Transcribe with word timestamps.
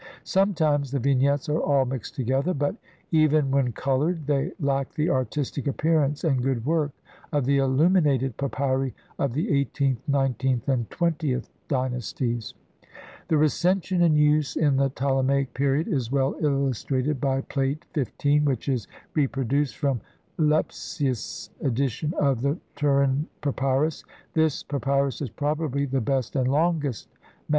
Sometimes 0.23 0.89
the 0.89 0.97
Vignettes 0.99 1.47
are 1.47 1.59
all 1.61 1.85
mixed 1.85 2.15
together, 2.15 2.55
but, 2.55 2.75
even 3.11 3.51
when 3.51 3.71
coloured, 3.71 4.25
they 4.25 4.51
lack 4.59 4.91
the 4.95 5.11
artistic 5.11 5.67
appearance 5.67 6.23
and 6.23 6.41
good 6.41 6.65
work 6.65 6.91
of 7.31 7.45
the 7.45 7.59
illuminated 7.59 8.35
papyri 8.35 8.95
of 9.19 9.33
the 9.33 9.51
eighteenth, 9.55 10.01
nineteenth, 10.07 10.67
and 10.67 10.89
twentieth 10.89 11.51
dynasties. 11.67 12.55
The 13.27 13.37
Recension 13.37 14.01
in 14.01 14.15
use 14.15 14.55
in 14.55 14.77
the 14.77 14.89
Ptolemaic 14.89 15.53
period 15.53 15.87
is 15.87 16.11
well 16.11 16.35
illustrated 16.41 17.21
by 17.21 17.41
Plate 17.41 17.85
XV, 17.95 18.43
which 18.47 18.67
is 18.67 18.87
reproduced 19.13 19.77
from 19.77 20.01
Lepsius' 20.39 21.51
edition 21.61 22.15
of 22.17 22.41
the 22.41 22.57
Turin 22.75 23.27
Papyrus; 23.41 24.03
this 24.33 24.63
pa 24.63 24.79
pyrus 24.79 25.21
is 25.21 25.29
probably 25.29 25.85
the 25.85 26.01
best 26.01 26.35
and 26.35 26.47
longest 26.47 27.07
MS. 27.47 27.47